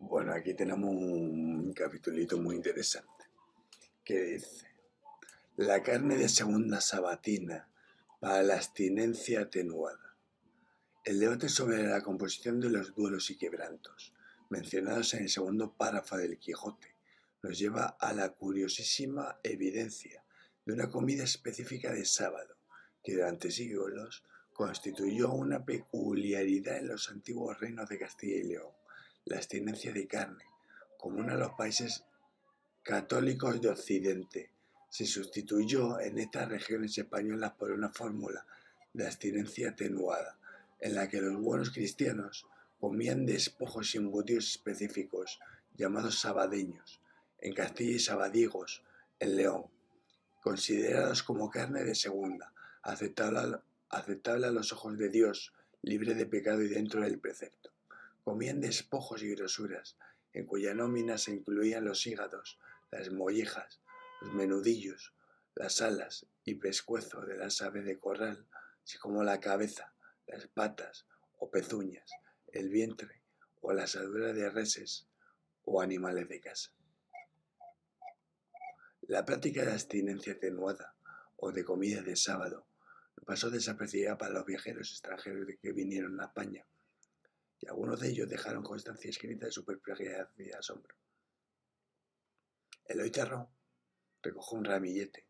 [0.00, 3.24] Bueno, aquí tenemos un capitulito muy interesante.
[4.04, 4.68] Que dice,
[5.56, 7.68] la carne de segunda sabatina
[8.20, 10.16] para la abstinencia atenuada.
[11.04, 14.14] El debate sobre la composición de los duelos y quebrantos,
[14.50, 16.94] mencionados en el segundo párrafo del Quijote,
[17.42, 20.24] nos lleva a la curiosísima evidencia
[20.64, 22.56] de una comida específica de sábado,
[23.02, 24.22] que durante siglos
[24.52, 28.77] constituyó una peculiaridad en los antiguos reinos de Castilla y León
[29.28, 30.44] la abstinencia de carne,
[31.02, 32.04] uno de los países
[32.82, 34.50] católicos de Occidente,
[34.88, 38.46] se sustituyó en estas regiones españolas por una fórmula
[38.94, 40.38] de abstinencia atenuada,
[40.80, 42.46] en la que los buenos cristianos
[42.80, 45.40] comían despojos y embutidos específicos,
[45.76, 47.02] llamados sabadeños,
[47.40, 48.82] en Castilla y sabadigos,
[49.20, 49.66] en León,
[50.42, 52.52] considerados como carne de segunda,
[52.82, 53.58] aceptable,
[53.90, 55.52] aceptable a los ojos de Dios,
[55.82, 57.70] libre de pecado y dentro del precepto.
[58.28, 59.96] Comían despojos y grosuras,
[60.34, 62.58] en cuya nómina se incluían los hígados,
[62.90, 63.80] las mollejas,
[64.20, 65.14] los menudillos,
[65.54, 68.46] las alas y pescuezo de las aves de corral,
[68.84, 69.94] así como la cabeza,
[70.26, 71.06] las patas
[71.38, 72.10] o pezuñas,
[72.52, 73.22] el vientre
[73.62, 75.08] o la asadura de reses
[75.64, 76.70] o animales de casa.
[79.06, 80.94] La práctica de abstinencia atenuada
[81.36, 82.66] o de comida de sábado
[83.24, 86.66] pasó desapercibida para los viajeros extranjeros que vinieron a España
[87.60, 90.94] y algunos de ellos dejaron constancia escrita de su perplejidad y asombro.
[92.84, 93.48] Eloy Terrón
[94.22, 95.26] recogió un ramillete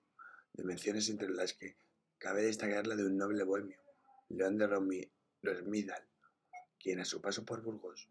[0.52, 1.76] de menciones entre las que
[2.18, 3.80] cabe destacar la de un noble bohemio,
[4.28, 4.66] León de
[5.42, 6.04] Rosmidal,
[6.78, 8.08] quien a su paso por Burgos,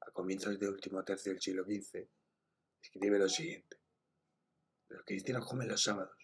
[0.00, 2.06] a comienzos del último tercio del siglo XV,
[2.82, 3.76] escribe lo siguiente.
[4.88, 6.16] Los cristianos comen los sábados,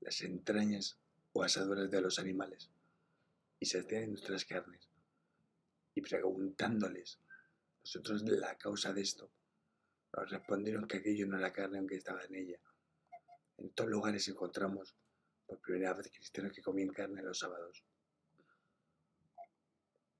[0.00, 0.98] las entrañas
[1.32, 2.70] o asaduras de los animales,
[3.60, 4.88] y se abstienen nuestras carnes,
[5.96, 7.18] y preguntándoles
[7.80, 9.30] nosotros la causa de esto,
[10.12, 12.58] nos respondieron que aquello no era carne aunque estaba en ella.
[13.56, 14.94] En todos lugares encontramos
[15.46, 17.82] por primera vez cristianos que comían carne los sábados.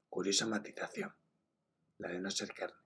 [0.08, 1.14] Curiosa matización,
[1.98, 2.80] la de no ser carne,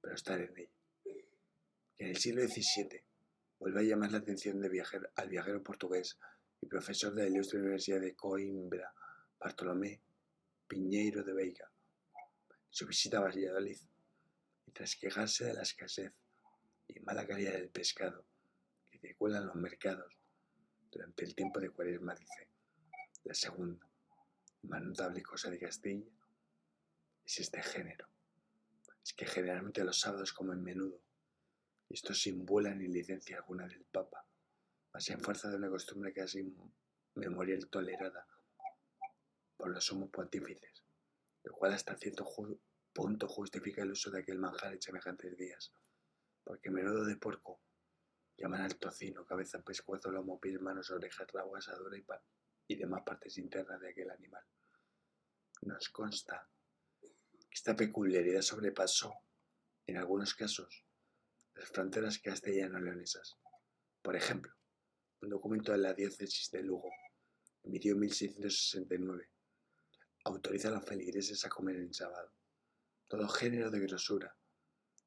[0.00, 0.70] pero estar en ella.
[1.04, 3.04] Que en el siglo XVII
[3.60, 6.18] vuelve a llamar la atención de viajero, al viajero portugués
[6.60, 8.92] y profesor de la ilustre Universidad de Coimbra,
[9.38, 10.00] Bartolomé
[10.66, 11.71] Piñeiro de Veiga,
[12.72, 13.76] su visita a Valladolid,
[14.66, 16.10] y tras quejarse de la escasez
[16.88, 18.24] y mala calidad del pescado
[18.90, 20.10] que circula en los mercados
[20.90, 22.48] durante el tiempo de cuaresma, dice,
[23.24, 23.86] la segunda,
[24.62, 26.10] más notable cosa de Castilla,
[27.26, 28.08] es este género.
[29.04, 30.98] Es que generalmente los sábados comen menudo,
[31.90, 34.24] y esto sin bula ni licencia alguna del Papa,
[34.94, 36.56] más en fuerza de una costumbre casi
[37.16, 38.26] memorial tolerada
[39.58, 40.71] por los somos pontífices
[41.44, 42.26] lo cual hasta cierto
[42.92, 45.72] punto justifica el uso de aquel manjar en semejantes días,
[46.44, 47.60] porque menudo de puerco
[48.36, 52.04] llaman al tocino, cabeza, pescuezo, lomo, pies, manos, orejas, rabo, asadura y,
[52.68, 54.44] y demás partes internas de aquel animal.
[55.62, 56.48] Nos consta
[57.00, 57.08] que
[57.52, 59.14] esta peculiaridad sobrepasó,
[59.86, 60.84] en algunos casos,
[61.54, 63.36] las fronteras castellano-leonesas.
[64.00, 64.52] Por ejemplo,
[65.20, 66.90] un documento de la diócesis de Lugo,
[67.62, 69.28] emitido en 1669,
[70.24, 72.30] autoriza a los feligreses a comer en sábado
[73.12, 74.34] todo género de grosura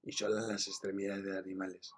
[0.03, 1.91] y solo las extremidades de animales,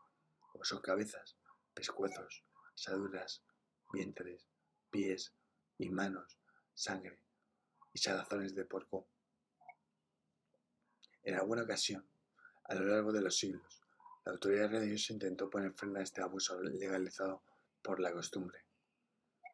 [0.61, 1.35] son cabezas,
[1.73, 3.43] pescuezos, asaduras,
[3.91, 4.47] vientres,
[4.89, 5.33] pies
[5.77, 6.39] y manos,
[6.73, 7.19] sangre
[7.91, 9.09] y salazones de porco.
[11.23, 12.07] En alguna ocasión,
[12.63, 13.81] a lo largo de los siglos,
[14.23, 17.43] la autoridad religiosa intentó poner freno a este abuso legalizado
[17.81, 18.63] por la costumbre.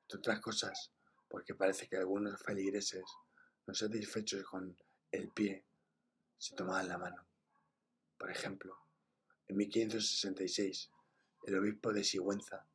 [0.04, 0.92] Entre otras cosas,
[1.28, 3.06] porque parece que algunos feligreses
[3.66, 4.78] no satisfechos con
[5.12, 5.66] el pie,
[6.38, 7.26] se tomaban la mano.
[8.18, 8.78] Por ejemplo,
[9.48, 10.90] en 1566,
[11.46, 12.66] el obispo de Sigüenza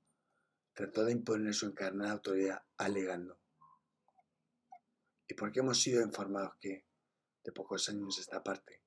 [0.74, 3.38] trató de imponer su encarnada autoridad alegando.
[5.26, 6.86] ¿Y por qué hemos sido informados que,
[7.44, 8.82] de pocos años esta parte,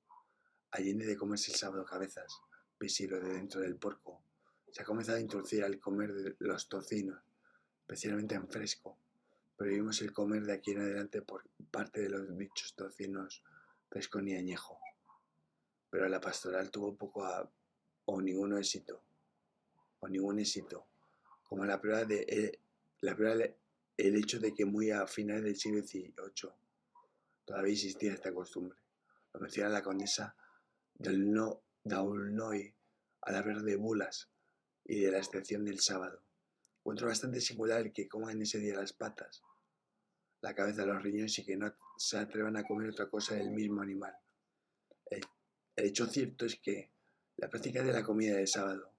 [0.70, 2.32] allende de comerse el sábado cabezas,
[2.80, 4.24] visible de dentro del porco,
[4.70, 7.22] se ha comenzado a introducir al comer de los tocinos,
[7.80, 8.98] especialmente en fresco,
[9.62, 13.44] Prohibimos el comer de aquí en adelante por parte de los dichos tocinos
[13.88, 14.80] fresco ni añejo.
[15.88, 17.24] Pero la pastoral tuvo poco
[18.06, 19.00] o ningún éxito,
[20.00, 20.88] o ningún éxito,
[21.44, 22.58] como la prueba de
[23.02, 23.36] la prueba
[23.96, 26.50] el hecho de que muy a finales del siglo XVIII
[27.44, 28.76] todavía existía esta costumbre.
[29.32, 30.34] Lo menciona la condesa
[30.94, 32.74] del no, Daulnoy
[33.20, 34.28] al hablar de bulas
[34.84, 36.20] y de la excepción del sábado.
[36.78, 39.40] Encuentro bastante singular que coman ese día las patas,
[40.42, 43.80] la cabeza, los riñones y que no se atrevan a comer otra cosa del mismo
[43.80, 44.14] animal.
[45.74, 46.92] El hecho cierto es que
[47.36, 48.92] la práctica de la comida de sábado,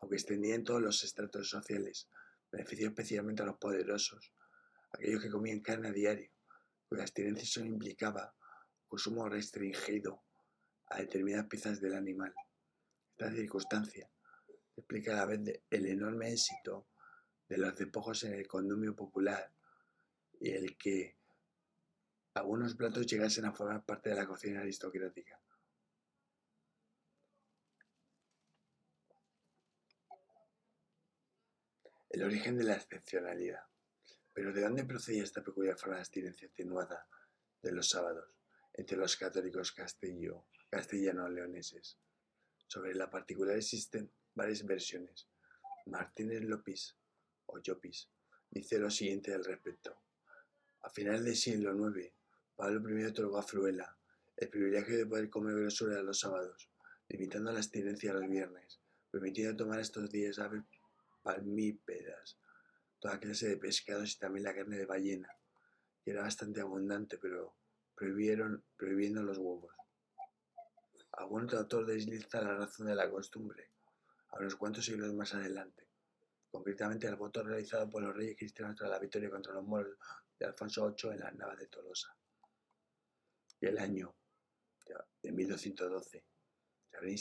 [0.00, 2.08] aunque extendía en todos los estratos sociales,
[2.50, 4.34] benefició especialmente a los poderosos,
[4.92, 6.30] aquellos que comían carne a diario,
[6.88, 8.34] cuya abstinencia solo implicaba
[8.88, 10.24] consumo restringido
[10.86, 12.34] a determinadas piezas del animal.
[13.16, 14.10] Esta circunstancia
[14.76, 16.88] explica a la vez el enorme éxito
[17.48, 19.52] de los despojos en el condumio popular
[20.40, 21.16] el que
[22.34, 25.40] algunos platos llegasen a formar parte de la cocina aristocrática.
[32.08, 33.62] El origen de la excepcionalidad.
[34.32, 37.06] Pero ¿de dónde procedía esta peculiar forma de abstinencia atenuada
[37.62, 38.34] de los sábados
[38.72, 41.98] entre los católicos castello, castellano-leoneses?
[42.66, 45.28] Sobre la particular existen varias versiones.
[45.86, 46.96] Martínez López
[47.46, 48.08] o Llopis
[48.50, 50.00] dice lo siguiente al respecto.
[50.82, 52.10] A finales del siglo IX,
[52.56, 53.96] Pablo I otorgó a Fruela
[54.36, 56.70] el privilegio de poder comer grosura los sábados,
[57.08, 58.80] limitando la abstinencia los viernes,
[59.10, 60.62] permitiendo tomar estos días aves
[61.22, 62.38] palmípedas,
[62.98, 65.28] toda clase de pescados y también la carne de ballena,
[66.02, 67.54] que era bastante abundante, pero
[67.94, 69.74] prohibieron, prohibiendo los huevos.
[71.12, 73.68] Algún autor desliza la razón de la costumbre,
[74.30, 75.89] a unos cuantos siglos más adelante,
[76.50, 79.96] concretamente el voto realizado por los reyes cristianos tras la victoria contra los moros
[80.38, 82.16] de Alfonso VIII en las Navas de Tolosa.
[83.60, 84.14] Y el año
[85.22, 86.24] de 1212
[86.90, 87.16] se habría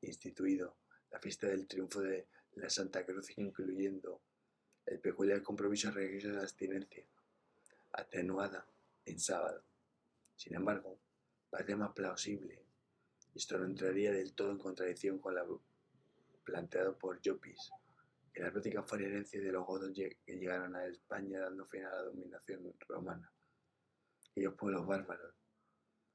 [0.00, 0.76] instituido
[1.10, 4.22] la fiesta del triunfo de la Santa Cruz, incluyendo
[4.86, 7.06] el peculiar compromiso religioso de la abstinencia,
[7.92, 8.66] atenuada
[9.04, 9.62] en sábado.
[10.34, 10.98] Sin embargo,
[11.50, 12.64] parece más plausible.
[13.34, 15.62] Esto no entraría del todo en contradicción con lo
[16.44, 17.70] planteado por Llopis,
[18.34, 21.90] que la práctica fue herencia de los godos que llegaron a España dando fin a
[21.90, 23.32] la dominación romana.
[24.30, 25.36] Aquellos pueblos bárbaros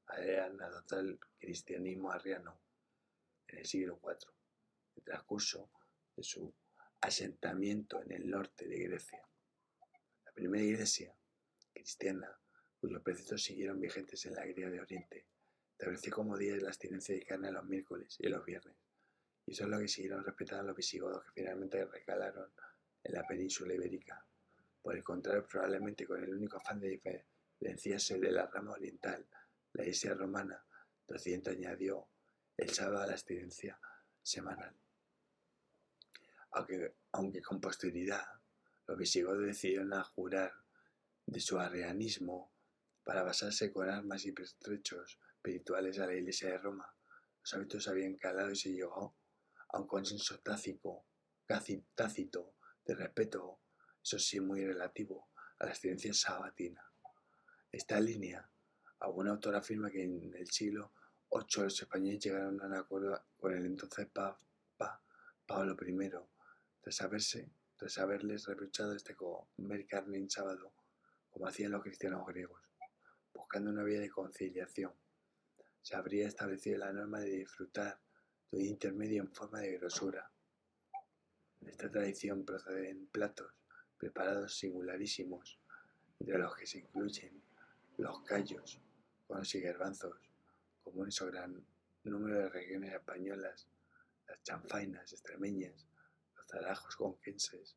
[0.06, 2.60] habían adoptado el cristianismo arriano
[3.46, 5.70] en el siglo IV, en el transcurso
[6.14, 6.54] de su
[7.00, 9.26] asentamiento en el norte de Grecia.
[10.26, 11.16] La primera iglesia
[11.72, 12.38] cristiana,
[12.78, 15.26] cuyos preceptos siguieron vigentes en la Grecia de Oriente,
[15.72, 18.76] estableció como día de la abstinencia de carne los miércoles y los viernes,
[19.46, 22.50] y eso es lo que siguieron respetando los visigodos que finalmente recalaron
[23.02, 24.24] en la península ibérica.
[24.82, 27.00] Por el contrario, probablemente con el único afán de
[27.60, 29.26] diferenciarse de la rama oriental,
[29.72, 30.64] la iglesia romana
[31.06, 32.08] de Occidente añadió
[32.56, 33.78] el sábado a la abstinencia
[34.22, 34.74] semanal
[36.52, 38.24] aunque, aunque con posterioridad
[38.86, 40.52] los visigodos decidieron jurar
[41.26, 42.52] de su arrianismo
[43.04, 46.92] para basarse con armas y pertrechos espirituales a la Iglesia de Roma.
[47.40, 49.16] Los hábitos habían calado y se llegó
[49.72, 51.04] a un consenso tácito,
[51.94, 53.60] tácito de respeto,
[54.02, 55.28] eso sí muy relativo,
[55.58, 56.84] a la ciencia sabatina.
[57.70, 58.50] Esta línea,
[58.98, 60.92] algún autor afirma que en el siglo
[61.30, 64.38] VIII los españoles llegaron a un acuerdo con el entonces Papa
[65.46, 66.10] Pablo I
[66.80, 70.72] tras, haberse, tras haberles reprochado este comer carne en sábado,
[71.28, 72.60] como hacían los cristianos griegos,
[73.32, 74.92] buscando una vía de conciliación,
[75.82, 78.00] se habría establecido la norma de disfrutar
[78.52, 80.30] un intermedio en forma de grosura.
[81.66, 83.52] Esta tradición proceden platos
[83.98, 85.58] preparados singularísimos,
[86.18, 87.42] entre los que se incluyen
[87.98, 88.80] los callos,
[89.26, 90.16] conos y garbanzos,
[90.82, 91.64] comunes o gran
[92.04, 93.68] número de regiones españolas,
[94.26, 95.86] las chanfainas extremeñas,
[96.50, 97.76] zarajos conquenses,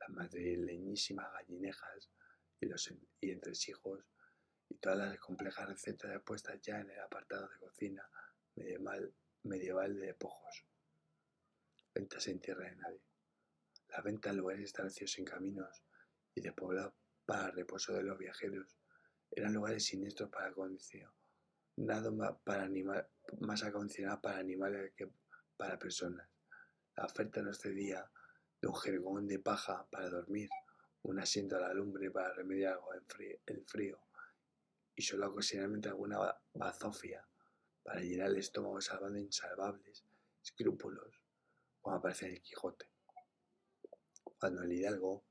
[0.00, 2.10] las madrileñísimas gallinejas
[2.60, 4.04] y los y entresijos
[4.68, 8.08] y todas las complejas recetas expuestas ya en el apartado de cocina
[8.54, 9.12] medieval,
[9.46, 10.64] medieval de pojos.
[11.94, 13.02] Ventas en tierra de nadie.
[13.88, 15.82] La venta en lugares establecidos en caminos
[16.34, 18.76] y despoblados para reposo de los viajeros
[19.30, 21.10] eran lugares siniestros para condición,
[21.76, 23.08] nada para animal,
[23.40, 25.10] más acondicionados para animales que
[25.56, 26.28] para personas.
[26.96, 28.10] La oferta no excedía
[28.60, 30.48] de un jergón de paja para dormir,
[31.02, 32.78] un asiento a la lumbre para remediar
[33.46, 33.98] el frío
[34.94, 36.18] y solo ocasionalmente alguna
[36.54, 37.26] bazofia
[37.86, 40.02] para llenar el estómago salvando insalvables
[40.42, 41.22] escrúpulos,
[41.80, 42.88] como aparece en el Quijote.
[44.40, 45.22] Cuando el hidalgo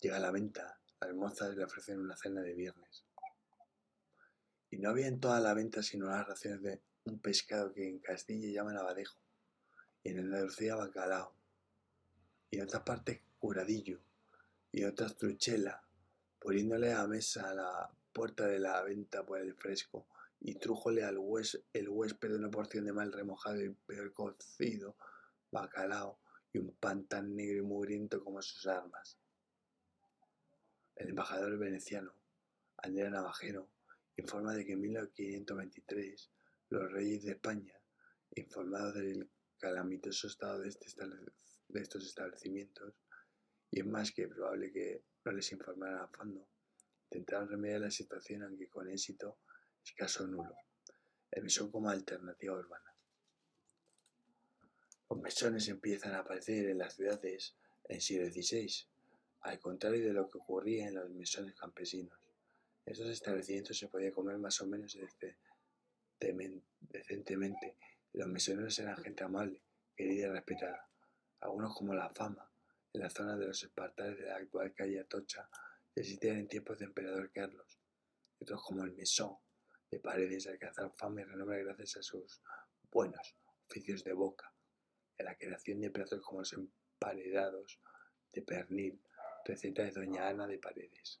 [0.00, 3.04] llega a la venta, las mozas le ofrecen una cena de viernes.
[4.68, 8.00] Y no había en toda la venta sino las raciones de un pescado que en
[8.00, 9.20] Castilla llaman abadejo
[10.02, 11.32] y en Andalucía bacalao,
[12.50, 14.00] y en otras partes curadillo,
[14.72, 15.84] y en otras truchela,
[16.40, 20.06] poniéndole a mesa a la puerta de la venta por el fresco,
[20.40, 24.96] y trújole al hués, el huésped una porción de mal remojado y peor cocido,
[25.50, 26.20] bacalao
[26.52, 29.18] y un pan tan negro y mugriento como sus armas.
[30.94, 32.14] El embajador veneciano,
[32.78, 33.68] Andrea Navajero,
[34.16, 36.30] informa de que en 1523
[36.70, 37.74] los reyes de España
[38.34, 40.86] informado del calamitoso estado de, este
[41.68, 42.94] de estos establecimientos,
[43.70, 46.48] y es más que probable que no les informaran a fondo,
[47.10, 49.38] intentaron remediar la situación aunque con éxito
[49.86, 50.54] escaso nulo.
[51.30, 52.92] El mesón como alternativa urbana.
[55.08, 57.54] Los mesones empiezan a aparecer en las ciudades
[57.88, 58.68] en siglo XVI,
[59.42, 62.18] al contrario de lo que ocurría en los mesones campesinos.
[62.84, 64.98] Estos establecimientos se podía comer más o menos
[66.18, 67.76] decentemente.
[68.12, 69.62] Los mesoneros eran gente amable,
[69.96, 70.88] querida y respetada.
[71.40, 72.50] Algunos como la fama,
[72.92, 75.48] en la zona de los espartales de la actual calle Atocha,
[75.94, 77.78] existían en tiempos de emperador Carlos.
[78.40, 79.36] Otros como el mesón
[79.90, 82.42] de paredes alcanzaron fama y renombre gracias a sus
[82.90, 83.36] buenos
[83.68, 84.52] oficios de boca,
[85.18, 87.80] en la creación de platos como los emparedados
[88.32, 89.00] de pernil,
[89.44, 91.20] receta de doña Ana de Paredes.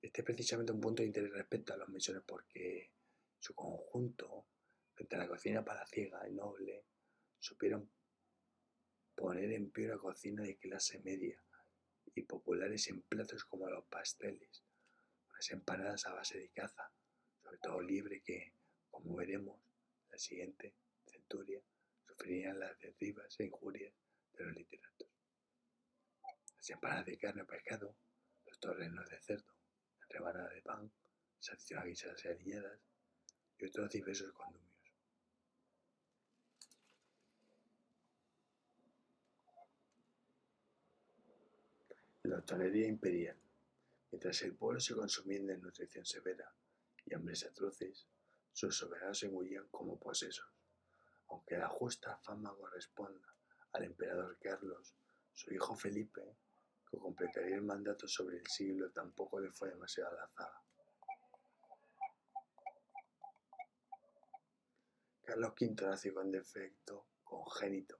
[0.00, 2.92] Este es precisamente un punto de interés respecto a los mesones porque
[3.38, 4.46] su conjunto,
[4.94, 6.84] frente a la cocina palaciega y noble,
[7.38, 7.90] supieron
[9.14, 11.42] poner en pie una cocina de clase media
[12.14, 14.64] y populares en platos como los pasteles,
[15.30, 16.92] unas empanadas a base de caza,
[17.58, 18.52] todo libre que,
[18.90, 19.58] como veremos
[20.10, 21.60] la siguiente centuria,
[22.06, 23.92] sufrirían las derribas e injurias
[24.36, 25.08] de los literatos.
[26.56, 27.96] Las empanadas de carne o pescado,
[28.46, 29.52] los torrenos de cerdo,
[30.08, 30.90] rebanada de pan,
[31.38, 32.78] salchichas guisadas y aliñadas
[33.58, 34.64] y otros diversos condumios.
[42.22, 43.36] La hostelería imperial.
[44.10, 46.54] Mientras el pueblo se consumía en desnutrición severa
[47.06, 48.06] y hambres atroces,
[48.52, 50.46] sus soberanos se engullían como posesos.
[51.28, 53.34] Aunque la justa fama corresponda
[53.72, 54.94] al emperador Carlos,
[55.32, 56.36] su hijo Felipe
[56.98, 60.62] completaría el mandato sobre el siglo tampoco le fue demasiado a.
[65.24, 67.98] Carlos V nació con defecto congénito,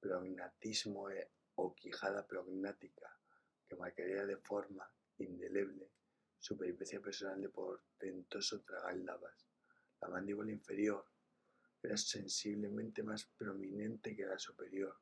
[0.00, 3.18] prognatismo e, o quijada prognática,
[3.66, 5.90] que marcaría de forma indeleble
[6.42, 9.46] su personal de portentoso tragaldabas.
[10.00, 11.06] La mandíbula inferior
[11.80, 14.98] era sensiblemente más prominente que la superior,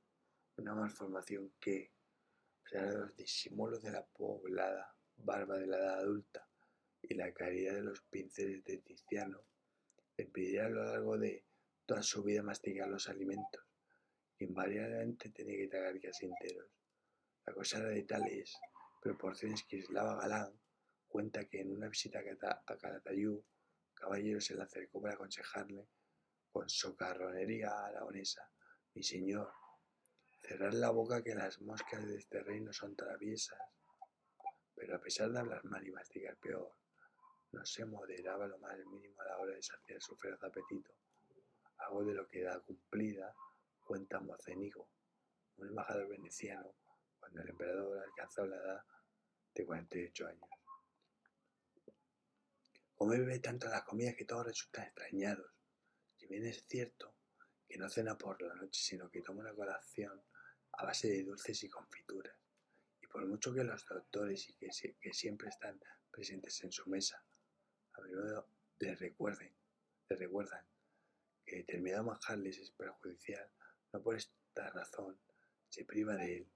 [0.58, 1.92] una malformación que,
[2.70, 6.46] de los disimulos de la poblada barba de la edad adulta
[7.00, 9.40] y la caridad de los pinceles de Tiziano,
[10.18, 11.46] le impediría a lo largo de
[11.86, 13.64] toda su vida masticar los alimentos.
[14.40, 16.70] Invariablemente tenía que tragar casi enteros.
[17.46, 18.58] La cosa era de tales
[19.00, 20.59] proporciones que Islava Galán
[21.10, 23.44] cuenta que en una visita a Calatayú,
[23.92, 25.86] caballero se le acercó para aconsejarle
[26.50, 28.48] con socarronería aragonesa,
[28.94, 29.52] mi señor,
[30.42, 33.60] Cerrar la boca que las moscas de este reino son traviesas.
[34.74, 36.74] Pero a pesar de hablar mal y masticar peor,
[37.52, 40.92] no se moderaba lo más mínimo a la hora de saciar su feroz apetito,
[41.76, 43.34] algo de lo que da cumplida
[43.80, 44.88] cuenta Mocenigo,
[45.56, 46.74] un embajador veneciano,
[47.18, 48.84] cuando el emperador alcanzó la edad
[49.54, 50.59] de 48 años.
[53.00, 55.50] Come bebe tanto las comidas que todos resultan extrañados.
[56.18, 57.14] Si bien es cierto
[57.66, 60.22] que no cena por la noche, sino que toma una colación
[60.72, 62.36] a base de dulces y confituras.
[63.00, 65.80] Y por mucho que los doctores y que, siempre están
[66.10, 67.24] presentes en su mesa,
[67.94, 68.46] a menudo
[68.78, 69.50] les recuerden,
[70.10, 70.66] les recuerdan
[71.46, 73.50] que determinado manjar les es perjudicial,
[73.94, 75.18] no por esta razón
[75.70, 76.52] se priva de él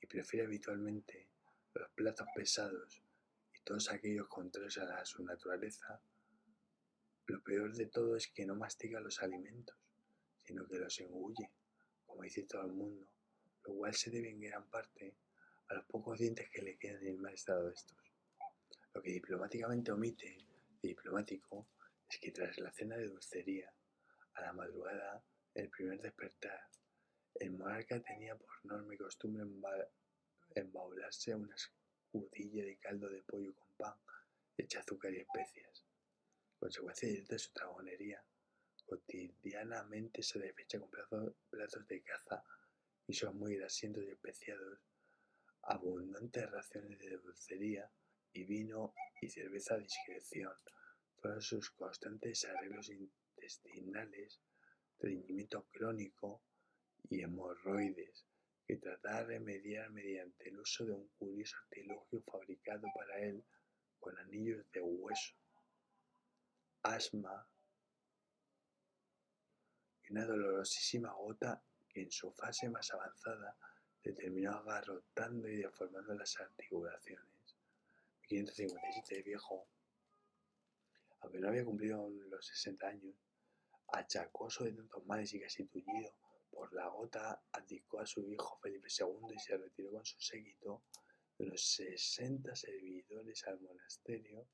[0.00, 1.28] y prefiere habitualmente
[1.74, 3.05] los platos pesados
[3.66, 6.00] todos aquellos contrarios a su naturaleza.
[7.26, 9.76] Lo peor de todo es que no mastiga los alimentos,
[10.44, 11.50] sino que los engulle,
[12.06, 13.08] como dice todo el mundo,
[13.64, 15.16] lo cual se debe en gran parte
[15.66, 17.98] a los pocos dientes que le quedan en el mal estado de estos.
[18.94, 20.38] Lo que diplomáticamente omite
[20.80, 21.66] diplomático
[22.08, 23.74] es que tras la cena de dulcería,
[24.34, 26.60] a la madrugada, el primer despertar,
[27.34, 29.42] el monarca tenía por norma y costumbre
[30.54, 31.56] embaularse una
[32.20, 33.94] de caldo de pollo con pan,
[34.56, 35.84] hecha azúcar y especias.
[36.58, 38.24] Consecuencia directa de su tragonería,
[38.86, 40.90] cotidianamente se despecha con
[41.50, 42.42] platos de caza
[43.06, 44.80] y son muy grasientos y especiados,
[45.62, 47.90] abundantes raciones de dulcería
[48.32, 50.52] y vino y cerveza a discreción,
[51.20, 54.40] todos sus constantes arreglos intestinales,
[54.92, 56.42] estreñimiento crónico
[57.10, 58.24] y hemorroides,
[58.66, 63.44] que trataba de remediar mediante el uso de un curioso artilugio fabricado para él
[64.00, 65.34] con anillos de hueso,
[66.82, 67.46] asma
[70.02, 71.62] y una dolorosísima gota
[71.94, 73.56] en su fase más avanzada
[74.12, 77.26] terminó agarrotando y deformando las articulaciones.
[78.28, 79.68] 1557 viejo,
[81.20, 83.14] aunque no había cumplido los 60 años,
[83.92, 86.12] achacoso de tantos males y casi tullido
[86.50, 90.84] por la gota, abdicó a su hijo Felipe II y se retiró con su séquito
[91.38, 94.48] de unos sesenta servidores al monasterio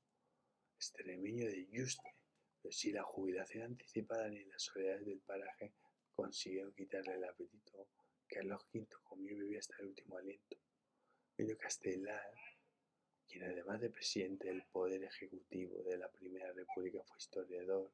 [0.75, 2.15] extremeño de Yuste.
[2.61, 5.73] Pero si la jubilación anticipada ni las soledades del paraje
[6.13, 7.87] consiguieron quitarle el apetito,
[8.27, 10.57] Carlos V comió y bebía hasta el último aliento.
[11.37, 12.33] Medio Castelar,
[13.27, 17.91] quien además de presidente del Poder Ejecutivo de la Primera República fue historiador,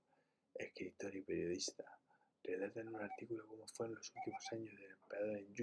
[0.55, 1.99] escritor y periodista,
[2.43, 5.53] relata en un artículo cómo fueron los últimos años del emperador en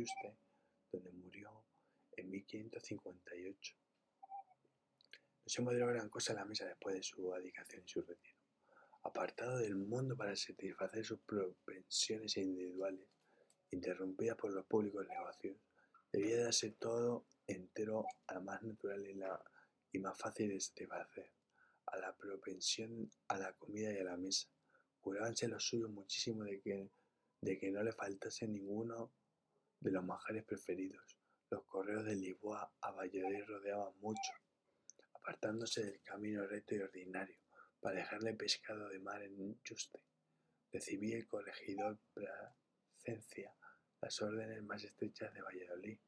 [0.93, 1.65] donde murió
[2.13, 3.77] en 1558.
[5.47, 8.37] No se moderó gran cosa en la mesa después de su adicación y su retiro.
[9.03, 13.07] Apartado del mundo para satisfacer sus propensiones individuales,
[13.71, 15.57] interrumpida por los públicos negocios,
[16.13, 19.41] debía darse todo entero a la más natural y, la,
[20.01, 21.31] más fácil de satisfacer,
[21.87, 24.49] a la propensión a la comida y a la mesa.
[25.07, 26.91] Curábanse los suyos muchísimo de que,
[27.41, 29.13] de que no le faltase ninguno
[29.79, 31.17] de los manjares preferidos.
[31.49, 34.33] Los correos de Lisboa a Valladolid rodeaban mucho,
[35.15, 37.37] apartándose del camino recto y ordinario,
[37.79, 40.01] para dejarle pescado de mar en Juste.
[40.73, 43.55] Recibía el corregidor Placencia
[44.01, 46.01] las órdenes más estrechas de Valladolid,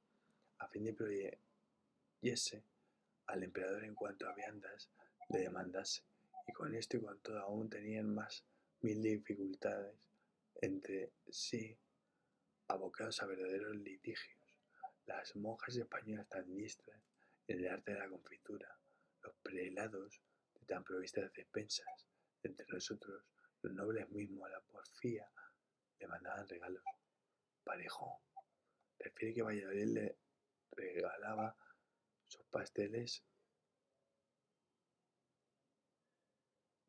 [0.58, 2.64] a fin de prohibirse
[3.28, 4.90] al emperador en cuanto a viandas
[5.28, 6.02] le demandase,
[6.48, 8.44] y con esto y con todo aún tenían más
[8.80, 9.96] mil dificultades
[10.60, 11.76] entre sí,
[12.68, 14.38] abocados a verdaderos litigios.
[15.06, 17.00] Las monjas españolas tan diestras
[17.46, 18.78] en el arte de la confitura,
[19.22, 20.20] los prelados
[20.54, 22.06] de tan provistas despensas,
[22.42, 23.24] entre nosotros,
[23.62, 25.30] los nobles mismos a la porfía,
[25.98, 26.84] le mandaban regalos.
[27.64, 28.22] Parejo
[28.98, 30.18] refiere que Valladolid le
[30.72, 31.56] regalaba
[32.26, 33.24] sus pasteles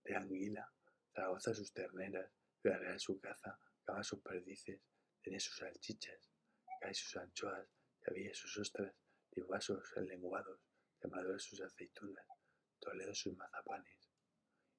[0.03, 0.71] de anguila,
[1.19, 2.31] Zaragoza sus terneras,
[2.63, 4.79] Real su caza, Cava sus perdices,
[5.21, 6.31] tenía sus salchichas,
[6.79, 7.67] Cay sus anchoas,
[7.99, 8.93] Cabilla sus ostras,
[9.35, 10.61] Lisboa sus lenguados,
[11.11, 12.25] Madura sus aceitunas,
[12.79, 14.09] Toledo sus mazapanes,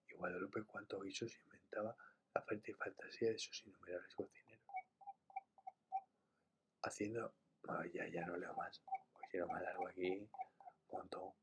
[0.08, 1.94] y Guadalupe cuanto guisos inventaba
[2.34, 4.64] la fértil fantasía de sus innumerables cocineros
[6.82, 7.34] haciendo.
[7.92, 8.80] ya, ya no leo más.
[9.12, 10.26] Pues quiero más largo aquí.
[10.88, 11.34] Un montón.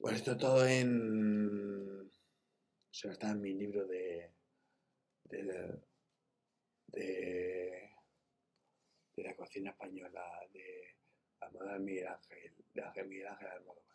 [0.00, 1.97] Bueno, esto todo en.
[3.04, 4.32] O está en mi libro de.
[5.24, 5.42] de.
[6.88, 7.90] de,
[9.14, 10.96] de la cocina española de
[11.40, 13.87] Almodóvar Miguel Ángel, de Ángel Miguel Ángel Almodóvar.